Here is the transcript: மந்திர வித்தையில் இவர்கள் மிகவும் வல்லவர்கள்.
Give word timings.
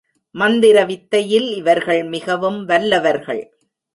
மந்திர 0.35 0.85
வித்தையில் 0.85 1.53
இவர்கள் 1.55 2.03
மிகவும் 2.03 2.65
வல்லவர்கள். 2.65 3.43